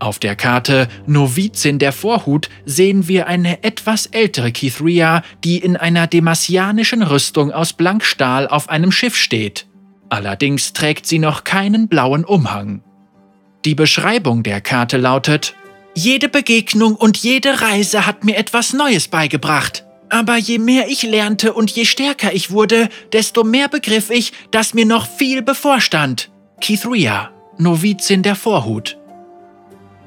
Auf 0.00 0.18
der 0.18 0.34
Karte 0.34 0.88
Novizin 1.06 1.78
der 1.78 1.92
Vorhut 1.92 2.48
sehen 2.64 3.06
wir 3.06 3.26
eine 3.26 3.62
etwas 3.62 4.06
ältere 4.06 4.50
Kithria, 4.50 5.22
die 5.44 5.58
in 5.58 5.76
einer 5.76 6.06
demasianischen 6.06 7.02
Rüstung 7.02 7.52
aus 7.52 7.74
Blankstahl 7.74 8.48
auf 8.48 8.70
einem 8.70 8.92
Schiff 8.92 9.14
steht. 9.14 9.66
Allerdings 10.08 10.72
trägt 10.72 11.06
sie 11.06 11.18
noch 11.18 11.44
keinen 11.44 11.86
blauen 11.86 12.24
Umhang. 12.24 12.82
Die 13.66 13.74
Beschreibung 13.74 14.42
der 14.42 14.62
Karte 14.62 14.96
lautet, 14.96 15.54
jede 15.94 16.30
Begegnung 16.30 16.94
und 16.94 17.18
jede 17.18 17.60
Reise 17.60 18.06
hat 18.06 18.24
mir 18.24 18.38
etwas 18.38 18.72
Neues 18.72 19.08
beigebracht. 19.08 19.84
Aber 20.08 20.36
je 20.36 20.58
mehr 20.58 20.88
ich 20.88 21.02
lernte 21.02 21.52
und 21.52 21.70
je 21.70 21.84
stärker 21.84 22.32
ich 22.32 22.50
wurde, 22.50 22.88
desto 23.12 23.44
mehr 23.44 23.68
begriff 23.68 24.08
ich, 24.08 24.32
dass 24.50 24.72
mir 24.72 24.86
noch 24.86 25.06
viel 25.06 25.42
bevorstand. 25.42 26.30
Kithria, 26.60 27.32
Novizin 27.58 28.22
der 28.22 28.34
Vorhut. 28.34 28.99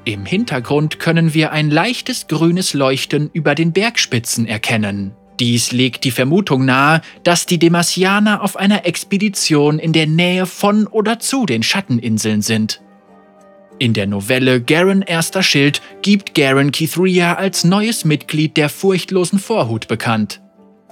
Im 0.06 0.26
Hintergrund 0.26 0.98
können 0.98 1.32
wir 1.32 1.52
ein 1.52 1.70
leichtes 1.70 2.26
grünes 2.26 2.74
Leuchten 2.74 3.30
über 3.32 3.54
den 3.54 3.72
Bergspitzen 3.72 4.46
erkennen. 4.46 5.12
Dies 5.40 5.72
legt 5.72 6.04
die 6.04 6.10
Vermutung 6.10 6.64
nahe, 6.66 7.00
dass 7.22 7.46
die 7.46 7.58
Demasianer 7.58 8.42
auf 8.42 8.56
einer 8.56 8.86
Expedition 8.86 9.78
in 9.78 9.92
der 9.92 10.06
Nähe 10.06 10.46
von 10.46 10.86
oder 10.86 11.18
zu 11.18 11.46
den 11.46 11.62
Schatteninseln 11.62 12.42
sind. 12.42 12.82
In 13.78 13.94
der 13.94 14.06
Novelle 14.06 14.60
Garen 14.60 15.02
Erster 15.02 15.42
Schild 15.42 15.80
gibt 16.02 16.34
Garen 16.34 16.70
Kithria 16.70 17.34
als 17.34 17.64
neues 17.64 18.04
Mitglied 18.04 18.56
der 18.56 18.68
furchtlosen 18.68 19.38
Vorhut 19.38 19.88
bekannt. 19.88 20.43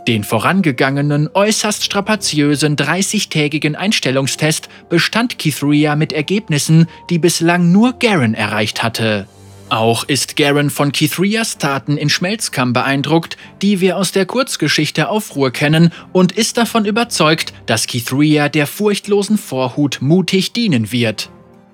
Den 0.09 0.25
vorangegangenen, 0.25 1.29
äußerst 1.33 1.85
strapaziösen 1.85 2.77
30-tägigen 2.77 3.77
Einstellungstest 3.77 4.69
bestand 4.89 5.39
Kithria 5.39 5.95
mit 5.95 6.13
Ergebnissen, 6.13 6.89
die 7.09 7.21
bislang 7.21 7.71
nur 7.71 7.93
Garen 8.01 8.35
erreicht 8.35 8.83
hatte. 8.83 9.29
Auch 9.69 10.03
ist 10.05 10.37
Garen 10.37 10.71
von 10.71 10.91
Kithrias 10.91 11.57
Taten 11.57 11.97
in 11.97 12.11
Schmelzkamm 12.11 12.73
beeindruckt, 12.73 13.37
die 13.63 13.81
wir 13.81 13.97
aus 13.97 14.11
der 14.11 14.27
Kurzgeschichte 14.27 15.09
Aufruhr 15.09 15.53
kennen, 15.53 15.93
und 16.11 16.33
ist 16.33 16.59
davon 16.59 16.85
überzeugt, 16.85 17.55
dass 17.67 17.87
Kithria 17.87 18.49
der 18.49 18.67
furchtlosen 18.67 19.39
Vorhut 19.39 19.99
mutig 20.03 20.53
dienen 20.53 20.91
wird. 20.91 21.31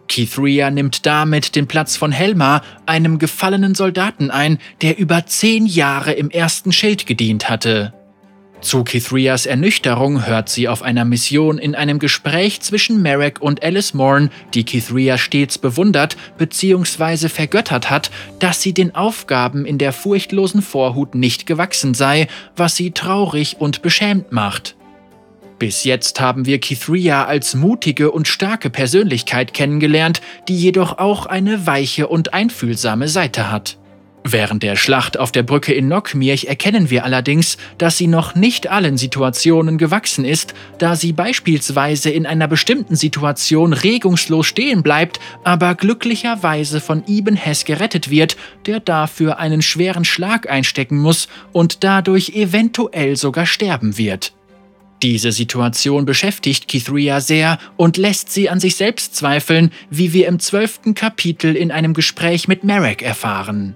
Kithria 0.07 0.71
nimmt 0.71 1.07
damit 1.07 1.57
den 1.57 1.67
Platz 1.67 1.97
von 1.97 2.13
Helma, 2.13 2.63
einem 2.85 3.19
gefallenen 3.19 3.75
Soldaten 3.75 4.31
ein, 4.31 4.59
der 4.83 4.99
über 4.99 5.27
zehn 5.27 5.67
Jahre 5.67 6.13
im 6.13 6.31
ersten 6.31 6.73
Schild 6.73 7.07
gedient 7.07 7.49
hatte. 7.49 7.95
Zu 8.61 8.83
Kithrias 8.83 9.47
Ernüchterung 9.47 10.27
hört 10.27 10.49
sie 10.49 10.67
auf 10.67 10.83
einer 10.83 11.05
Mission 11.05 11.59
in 11.59 11.77
einem 11.77 12.01
Gespräch 12.01 12.61
zwischen 12.61 13.03
Marek 13.03 13.41
und 13.41 13.63
Alice 13.63 13.95
Morn, 13.95 14.31
die 14.53 14.65
Kithria 14.65 15.17
stets 15.17 15.59
bewundert 15.59 16.17
bzw. 16.39 17.29
vergöttert 17.29 17.89
hat, 17.89 18.11
dass 18.41 18.61
sie 18.61 18.75
den 18.75 18.97
Aufgaben 18.97 19.65
in 19.65 19.79
der 19.79 19.93
furchtlosen 19.93 20.61
Vorhut 20.61 21.15
nicht 21.15 21.47
gewachsen 21.47 21.95
sei, 21.95 22.27
was 22.57 22.75
sie 22.75 22.91
traurig 22.91 23.57
und 23.61 23.81
beschämt 23.81 24.33
macht. 24.33 24.75
Bis 25.61 25.85
jetzt 25.85 26.21
haben 26.21 26.45
wir 26.45 26.59
Kithria 26.59 27.27
als 27.27 27.55
mutige 27.55 28.11
und 28.11 28.27
starke 28.27 28.71
Persönlichkeit 28.71 29.55
kennengelernt, 29.55 30.21
die 30.49 30.57
jedoch 30.57 30.99
auch 30.99 31.27
eine 31.27 31.67
weiche 31.67 32.09
und 32.09 32.35
einfühlsame 32.35 33.09
Seite 33.09 33.51
hat. 33.53 33.78
Während 34.31 34.63
der 34.63 34.77
Schlacht 34.77 35.19
auf 35.19 35.33
der 35.33 35.43
Brücke 35.43 35.73
in 35.73 35.89
Nockmirch 35.89 36.45
erkennen 36.45 36.91
wir 36.91 37.05
allerdings, 37.05 37.57
dass 37.79 37.97
sie 37.97 38.09
noch 38.09 38.35
nicht 38.35 38.67
allen 38.67 38.99
Situationen 38.99 39.79
gewachsen 39.79 40.27
ist, 40.27 40.53
da 40.77 40.97
sie 40.97 41.15
beispielsweise 41.15 42.11
in 42.11 42.27
einer 42.27 42.47
bestimmten 42.47 42.95
Situation 42.95 43.73
regungslos 43.73 44.47
stehen 44.47 44.83
bleibt, 44.83 45.19
aber 45.45 45.75
glücklicherweise 45.75 46.83
von 46.83 47.05
Ibn 47.09 47.37
Hess 47.37 47.65
gerettet 47.65 48.11
wird, 48.11 48.37
der 48.67 48.81
dafür 48.81 49.39
einen 49.39 49.63
schweren 49.63 50.05
Schlag 50.05 50.51
einstecken 50.51 50.99
muss 50.99 51.29
und 51.55 51.83
dadurch 51.83 52.35
eventuell 52.35 53.17
sogar 53.17 53.47
sterben 53.47 53.97
wird. 53.97 54.35
Diese 55.01 55.33
Situation 55.33 56.05
beschäftigt 56.05 56.69
Kithria 56.69 57.23
sehr 57.23 57.59
und 57.79 57.97
lässt 57.97 58.31
sie 58.31 58.51
an 58.51 58.61
sich 58.61 58.77
selbst 58.77 59.17
zweifeln, 59.17 59.71
wie 59.89 60.13
wir 60.13 60.29
im 60.29 60.39
zwölften 60.39 60.93
Kapitel 60.93 61.57
in 61.57 61.71
einem 61.71 61.95
Gespräch 61.95 62.47
mit 62.47 62.63
Marek 62.63 63.01
erfahren. 63.01 63.75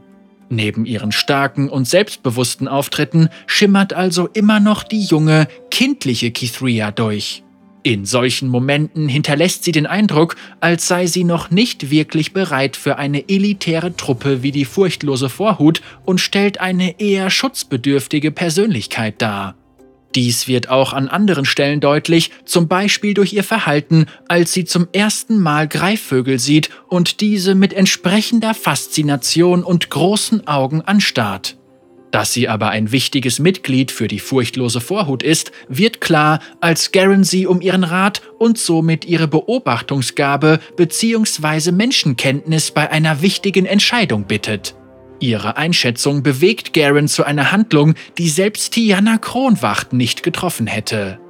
Neben 0.53 0.85
ihren 0.85 1.13
starken 1.13 1.71
und 1.71 1.89
selbstbewussten 1.89 2.69
Auftritten 2.69 3.31
schimmert 3.47 3.95
also 3.95 4.29
immer 4.35 4.61
noch 4.61 4.83
die 4.83 5.01
junge, 5.01 5.49
kindliche 5.71 6.31
Kithria 6.31 6.91
durch. 6.91 7.43
In 7.85 8.05
solchen 8.05 8.51
Momenten 8.51 9.09
hinterlässt 9.09 9.65
sie 9.65 9.73
den 9.73 9.87
Eindruck, 9.87 10.37
als 10.61 10.87
sei 10.87 11.07
sie 11.07 11.25
noch 11.25 11.51
nicht 11.51 11.91
wirklich 11.91 12.35
bereit 12.35 12.77
für 12.77 12.99
eine 12.99 13.31
elitäre 13.31 13.97
Truppe 13.97 14.43
wie 14.43 14.53
die 14.53 14.67
furchtlose 14.67 15.31
Vorhut 15.31 15.81
und 16.05 16.21
stellt 16.21 16.61
eine 16.61 17.01
eher 17.01 17.31
schutzbedürftige 17.31 18.31
Persönlichkeit 18.31 19.23
dar. 19.23 19.55
Dies 20.15 20.47
wird 20.47 20.69
auch 20.69 20.93
an 20.93 21.09
anderen 21.09 21.45
Stellen 21.45 21.81
deutlich, 21.81 22.31
zum 22.45 22.69
Beispiel 22.69 23.15
durch 23.15 23.33
ihr 23.33 23.45
Verhalten, 23.45 24.07
als 24.29 24.53
sie 24.53 24.65
zum 24.65 24.89
ersten 24.93 25.39
Mal 25.39 25.69
Greifvögel 25.69 26.39
sieht 26.39 26.71
und 26.89 27.21
diese 27.21 27.55
mit 27.55 27.73
entsprechender 27.73 28.55
Faszination 28.55 29.65
und 29.65 29.89
großen 29.89 30.47
Augen 30.47 30.83
anstarrt. 30.83 31.57
Dass 32.11 32.35
sie 32.35 32.47
aber 32.47 32.69
ein 32.69 32.93
wichtiges 32.93 33.39
Mitglied 33.39 33.91
für 33.91 34.07
die 34.07 34.19
furchtlose 34.19 34.83
Vorhut 34.83 35.23
ist, 35.23 35.51
wird 35.69 36.03
klar, 36.03 36.41
als 36.61 36.93
Garen 36.93 37.25
sie 37.25 37.47
um 37.47 37.63
ihren 37.63 37.85
Rat 37.85 38.21
und 38.39 38.59
somit 38.59 39.07
ihre 39.07 39.29
Beobachtungsgabe 39.29 40.61
bzw. 40.77 41.73
Menschenkenntnis 41.73 42.71
bei 42.71 42.91
einer 42.91 43.23
wichtigen 43.23 43.65
Entscheidung 43.65 44.25
bittet. 44.25 44.75
Ihre 45.23 45.57
Einschätzung 45.57 46.25
bewegt 46.25 46.73
Garen 46.73 47.07
zu 47.07 47.23
einer 47.25 47.53
Handlung, 47.53 47.95
die 48.19 48.29
selbst 48.29 48.75
Tiana 48.75 49.19
Kronwacht 49.19 49.93
nicht 49.93 50.25
getroffen 50.25 50.67
hätte. 50.67 51.21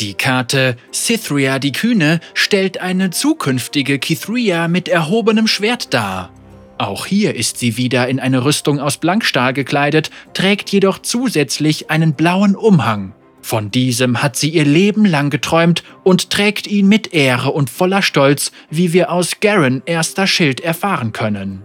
Die 0.00 0.14
Karte 0.14 0.76
Cythria 0.90 1.58
die 1.58 1.72
Kühne 1.72 2.20
stellt 2.32 2.80
eine 2.80 3.10
zukünftige 3.10 3.98
Kithria 3.98 4.68
mit 4.68 4.88
erhobenem 4.88 5.46
Schwert 5.46 5.92
dar. 5.92 6.30
Auch 6.78 7.04
hier 7.04 7.34
ist 7.34 7.58
sie 7.58 7.76
wieder 7.76 8.08
in 8.08 8.20
eine 8.20 8.44
Rüstung 8.44 8.80
aus 8.80 8.96
Blankstahl 8.96 9.52
gekleidet, 9.52 10.10
trägt 10.32 10.70
jedoch 10.70 10.98
zusätzlich 10.98 11.90
einen 11.90 12.14
blauen 12.14 12.56
Umhang. 12.56 13.12
Von 13.42 13.70
diesem 13.70 14.22
hat 14.22 14.36
sie 14.36 14.48
ihr 14.48 14.64
Leben 14.64 15.04
lang 15.04 15.28
geträumt 15.28 15.84
und 16.04 16.30
trägt 16.30 16.66
ihn 16.66 16.88
mit 16.88 17.12
Ehre 17.12 17.50
und 17.50 17.68
voller 17.68 18.00
Stolz, 18.00 18.50
wie 18.70 18.94
wir 18.94 19.12
aus 19.12 19.40
Garen 19.40 19.82
erster 19.84 20.26
Schild 20.26 20.60
erfahren 20.60 21.12
können. 21.12 21.62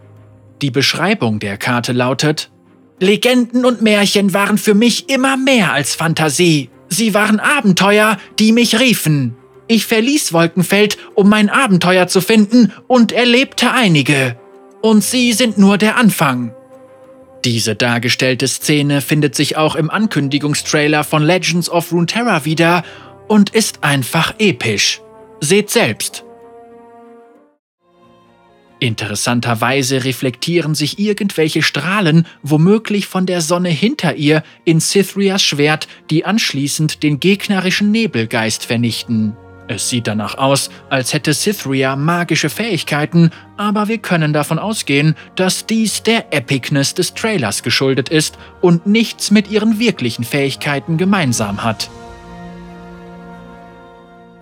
Die 0.62 0.72
Beschreibung 0.72 1.40
der 1.40 1.58
Karte 1.58 1.92
lautet, 1.92 2.52
Legenden 3.00 3.66
und 3.66 3.82
Märchen 3.82 4.34
waren 4.34 4.60
für 4.60 4.76
mich 4.76 5.10
immer 5.10 5.36
mehr 5.36 5.74
als 5.74 5.96
Fantasie. 5.96 6.70
Sie 6.88 7.16
waren 7.16 7.40
Abenteuer, 7.40 8.18
die 8.38 8.52
mich 8.52 8.80
riefen. 8.80 9.36
Ich 9.68 9.88
verließ 9.88 10.34
Wolkenfeld, 10.34 10.98
um 11.16 11.28
mein 11.28 11.50
Abenteuer 11.50 12.08
zu 12.08 12.22
finden 12.22 12.72
und 12.88 13.12
erlebte 13.12 13.72
einige. 13.72 14.38
Und 14.82 15.04
sie 15.04 15.34
sind 15.34 15.58
nur 15.58 15.80
der 15.80 15.98
Anfang. 15.98 16.54
Diese 17.44 17.76
dargestellte 17.76 18.48
Szene 18.48 19.02
findet 19.02 19.34
sich 19.34 19.58
auch 19.58 19.76
im 19.76 19.90
Ankündigungstrailer 19.90 21.04
von 21.04 21.24
Legends 21.24 21.70
of 21.70 21.92
Runeterra 21.92 22.46
wieder 22.46 22.84
und 23.28 23.50
ist 23.50 23.84
einfach 23.84 24.36
episch. 24.38 25.02
Seht 25.40 25.72
selbst. 25.72 26.24
Interessanterweise 28.82 30.06
reflektieren 30.06 30.74
sich 30.74 30.98
irgendwelche 30.98 31.62
Strahlen, 31.62 32.26
womöglich 32.42 33.06
von 33.06 33.28
der 33.28 33.42
Sonne 33.42 33.70
hinter 33.70 34.16
ihr, 34.16 34.42
in 34.66 34.82
Cythrias 34.82 35.44
Schwert, 35.44 35.88
die 36.10 36.26
anschließend 36.26 37.04
den 37.04 37.20
gegnerischen 37.20 37.92
Nebelgeist 37.92 38.66
vernichten. 38.66 39.38
Es 39.68 39.88
sieht 39.88 40.08
danach 40.08 40.40
aus, 40.40 40.72
als 40.90 41.14
hätte 41.14 41.36
Cythria 41.36 41.96
magische 41.96 42.50
Fähigkeiten, 42.50 43.30
aber 43.56 43.88
wir 43.88 44.00
können 44.00 44.34
davon 44.34 44.58
ausgehen, 44.58 45.16
dass 45.36 45.68
dies 45.68 46.02
der 46.02 46.34
Epicness 46.34 46.96
des 46.96 47.14
Trailers 47.14 47.62
geschuldet 47.62 48.10
ist 48.10 48.40
und 48.62 48.88
nichts 48.88 49.30
mit 49.30 49.52
ihren 49.52 49.78
wirklichen 49.78 50.24
Fähigkeiten 50.24 50.98
gemeinsam 50.98 51.64
hat. 51.64 51.92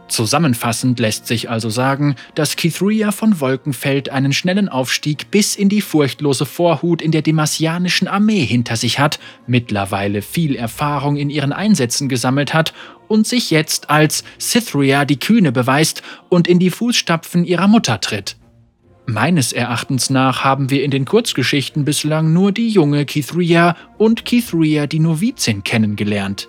Zusammenfassend 0.09 0.99
lässt 0.99 1.27
sich 1.27 1.49
also 1.49 1.69
sagen, 1.69 2.15
dass 2.35 2.55
Kithria 2.55 3.11
von 3.11 3.39
Wolkenfeld 3.39 4.09
einen 4.09 4.33
schnellen 4.33 4.67
Aufstieg 4.67 5.31
bis 5.31 5.55
in 5.55 5.69
die 5.69 5.81
furchtlose 5.81 6.45
Vorhut 6.45 7.01
in 7.01 7.11
der 7.11 7.21
demasianischen 7.21 8.07
Armee 8.07 8.45
hinter 8.45 8.75
sich 8.75 8.99
hat, 8.99 9.19
mittlerweile 9.47 10.21
viel 10.21 10.55
Erfahrung 10.55 11.15
in 11.15 11.29
ihren 11.29 11.53
Einsätzen 11.53 12.09
gesammelt 12.09 12.53
hat 12.53 12.73
und 13.07 13.27
sich 13.27 13.51
jetzt 13.51 13.89
als 13.89 14.23
Cythria 14.39 15.05
die 15.05 15.19
Kühne 15.19 15.51
beweist 15.51 16.01
und 16.29 16.47
in 16.47 16.59
die 16.59 16.71
Fußstapfen 16.71 17.45
ihrer 17.45 17.67
Mutter 17.67 18.01
tritt. 18.01 18.35
Meines 19.05 19.53
Erachtens 19.53 20.09
nach 20.09 20.43
haben 20.43 20.69
wir 20.69 20.83
in 20.83 20.91
den 20.91 21.05
Kurzgeschichten 21.05 21.83
bislang 21.85 22.31
nur 22.31 22.51
die 22.51 22.69
junge 22.69 23.05
Kithria 23.05 23.75
und 23.97 24.25
Kithria 24.25 24.85
die 24.85 24.99
Novizin 24.99 25.63
kennengelernt. 25.63 26.47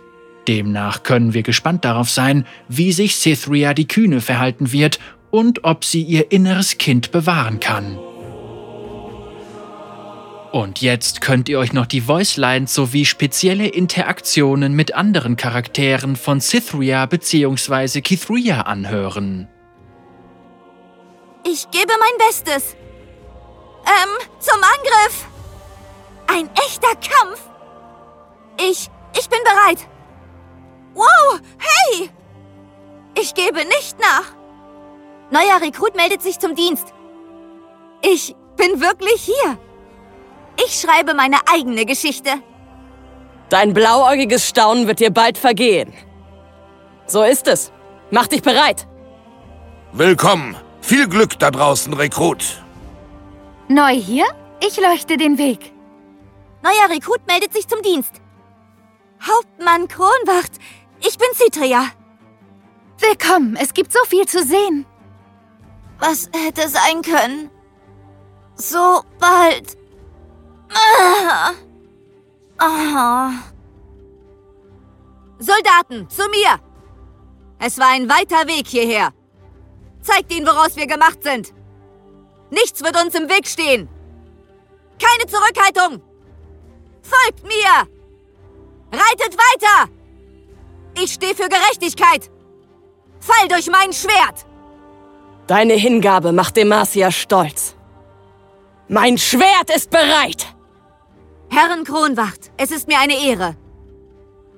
Demnach 0.48 1.02
können 1.02 1.34
wir 1.34 1.42
gespannt 1.42 1.84
darauf 1.84 2.10
sein, 2.10 2.46
wie 2.68 2.92
sich 2.92 3.16
Cythria 3.16 3.74
die 3.74 3.88
Kühne 3.88 4.20
verhalten 4.20 4.72
wird 4.72 4.98
und 5.30 5.64
ob 5.64 5.84
sie 5.84 6.02
ihr 6.02 6.32
inneres 6.32 6.78
Kind 6.78 7.10
bewahren 7.12 7.60
kann. 7.60 7.98
Und 10.52 10.80
jetzt 10.80 11.20
könnt 11.20 11.48
ihr 11.48 11.60
euch 11.60 11.72
noch 11.72 11.86
die 11.86 12.08
Voicelines 12.08 12.74
sowie 12.74 13.04
spezielle 13.04 13.68
Interaktionen 13.68 14.74
mit 14.74 14.94
anderen 14.94 15.36
Charakteren 15.36 16.16
von 16.16 16.40
Cythria 16.40 17.06
bzw. 17.06 18.00
Kithria 18.00 18.62
anhören. 18.62 19.46
Ich 21.46 21.70
gebe 21.70 21.92
mein 21.98 22.28
Bestes. 22.28 22.74
Ähm, 23.84 24.28
zum 24.40 24.56
Angriff. 24.56 25.26
Ein 26.26 26.50
echter 26.66 26.94
Kampf. 26.94 27.40
Ich, 28.58 28.88
ich 29.18 29.28
bin 29.28 29.38
bereit. 29.44 29.88
Wow, 30.94 31.40
hey! 31.58 32.10
Ich 33.14 33.34
gebe 33.34 33.64
nicht 33.64 33.98
nach. 34.00 34.34
Neuer 35.30 35.60
Rekrut 35.60 35.94
meldet 35.94 36.22
sich 36.22 36.38
zum 36.38 36.54
Dienst. 36.54 36.92
Ich 38.02 38.34
bin 38.56 38.80
wirklich 38.80 39.22
hier. 39.22 39.58
Ich 40.64 40.80
schreibe 40.80 41.14
meine 41.14 41.38
eigene 41.52 41.84
Geschichte. 41.86 42.30
Dein 43.48 43.74
blauäugiges 43.74 44.48
Staunen 44.48 44.86
wird 44.86 45.00
dir 45.00 45.10
bald 45.10 45.38
vergehen. 45.38 45.92
So 47.06 47.22
ist 47.22 47.46
es. 47.48 47.72
Mach 48.10 48.26
dich 48.26 48.42
bereit. 48.42 48.86
Willkommen. 49.92 50.56
Viel 50.80 51.08
Glück 51.08 51.38
da 51.38 51.50
draußen, 51.50 51.92
Rekrut. 51.92 52.62
Neu 53.68 53.94
hier? 53.94 54.26
Ich 54.66 54.80
leuchte 54.80 55.16
den 55.16 55.38
Weg. 55.38 55.72
Neuer 56.62 56.90
Rekrut 56.90 57.26
meldet 57.26 57.52
sich 57.52 57.66
zum 57.66 57.82
Dienst. 57.82 58.20
Hauptmann 59.22 59.88
Kronwacht, 59.88 60.52
ich 61.00 61.18
bin 61.18 61.28
Citria. 61.34 61.90
Willkommen, 62.98 63.56
es 63.56 63.72
gibt 63.72 63.92
so 63.92 64.00
viel 64.06 64.26
zu 64.26 64.42
sehen. 64.44 64.86
Was 65.98 66.30
hätte 66.34 66.68
sein 66.68 67.02
können? 67.02 67.50
So 68.54 69.02
bald. 69.18 69.76
Ah. 70.72 71.52
Ah. 72.58 73.32
Soldaten, 75.38 76.08
zu 76.10 76.28
mir! 76.28 76.60
Es 77.58 77.78
war 77.78 77.88
ein 77.88 78.08
weiter 78.08 78.46
Weg 78.46 78.66
hierher. 78.66 79.12
Zeigt 80.02 80.32
ihnen, 80.32 80.46
woraus 80.46 80.76
wir 80.76 80.86
gemacht 80.86 81.22
sind. 81.22 81.54
Nichts 82.50 82.82
wird 82.82 83.02
uns 83.02 83.14
im 83.14 83.28
Weg 83.28 83.46
stehen. 83.46 83.88
Keine 84.98 85.26
Zurückhaltung! 85.26 86.02
Folgt 87.02 87.42
mir! 87.44 87.88
Reitet 88.92 89.36
weiter! 89.36 89.99
Ich 91.02 91.12
stehe 91.14 91.34
für 91.34 91.48
Gerechtigkeit! 91.48 92.30
Fall 93.20 93.48
durch 93.48 93.68
mein 93.68 93.92
Schwert! 93.92 94.46
Deine 95.46 95.74
Hingabe 95.74 96.32
macht 96.32 96.56
Demacia 96.56 97.10
stolz. 97.10 97.74
Mein 98.88 99.18
Schwert 99.18 99.74
ist 99.74 99.90
bereit! 99.90 100.54
Herren 101.48 101.84
Kronwacht, 101.84 102.52
es 102.56 102.70
ist 102.70 102.86
mir 102.86 102.98
eine 103.00 103.14
Ehre. 103.14 103.56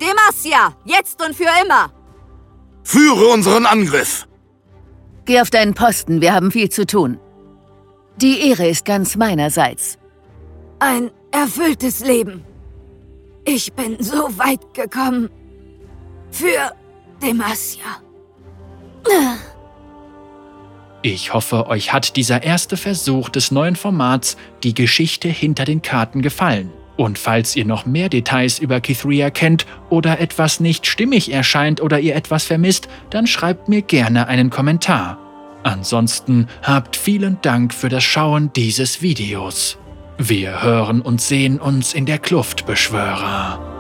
Demacia, 0.01 0.75
jetzt 0.85 1.25
und 1.25 1.35
für 1.35 1.49
immer! 1.65 1.93
Führe 2.83 3.27
unseren 3.29 3.67
Angriff! 3.67 4.27
Geh 5.25 5.41
auf 5.41 5.51
deinen 5.51 5.75
Posten, 5.75 6.21
wir 6.21 6.35
haben 6.35 6.51
viel 6.51 6.69
zu 6.69 6.85
tun. 6.87 7.21
Die 8.17 8.49
Ehre 8.49 8.69
ist 8.69 8.85
ganz 8.85 9.17
meinerseits. 9.17 9.97
Ein 10.81 11.13
erfülltes 11.31 12.01
Leben. 12.01 12.45
Ich 13.45 13.73
bin 13.73 14.03
so 14.03 14.37
weit 14.39 14.75
gekommen. 14.75 15.31
Für 16.33 16.73
Demacia. 17.23 18.01
Ich 21.03 21.35
hoffe, 21.35 21.67
euch 21.67 21.93
hat 21.93 22.17
dieser 22.17 22.43
erste 22.43 22.77
Versuch 22.77 23.29
des 23.29 23.51
neuen 23.51 23.77
Formats 23.77 24.37
Die 24.63 24.73
Geschichte 24.73 25.29
hinter 25.29 25.65
den 25.65 25.83
Karten 25.83 26.23
gefallen. 26.23 26.73
Und 26.97 27.19
falls 27.19 27.55
ihr 27.55 27.65
noch 27.65 27.87
mehr 27.87 28.09
Details 28.09 28.59
über 28.59 28.81
Kithria 28.81 29.31
kennt 29.31 29.67
oder 29.91 30.21
etwas 30.21 30.61
nicht 30.61 30.87
stimmig 30.87 31.33
erscheint 31.33 31.81
oder 31.81 32.01
ihr 32.01 32.17
etwas 32.17 32.45
vermisst, 32.45 32.89
dann 33.11 33.27
schreibt 33.27 33.69
mir 33.69 33.83
gerne 33.83 34.27
einen 34.29 34.51
Kommentar. 34.51 35.19
Ansonsten 35.65 36.49
habt 36.63 36.97
vielen 36.97 37.39
Dank 37.43 37.75
für 37.75 37.89
das 37.89 38.05
Schauen 38.05 38.53
dieses 38.55 39.03
Videos. 39.03 39.79
Wir 40.19 40.63
hören 40.63 41.03
und 41.03 41.21
sehen 41.21 41.59
uns 41.61 41.95
in 41.95 42.07
der 42.07 42.19
Kluftbeschwörer. 42.19 43.72